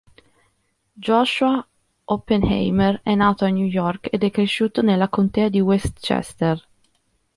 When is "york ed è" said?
3.67-4.31